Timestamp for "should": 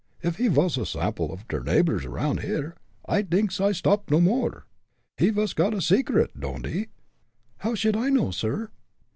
7.75-7.95